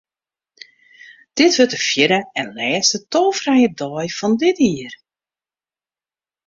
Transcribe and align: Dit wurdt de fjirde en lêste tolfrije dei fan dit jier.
Dit 1.39 1.55
wurdt 1.57 1.71
de 1.71 1.77
fjirde 1.87 2.19
en 2.39 2.47
lêste 2.57 2.97
tolfrije 3.11 3.69
dei 3.79 4.09
fan 4.17 4.33
dit 4.41 4.57
jier. 4.65 4.93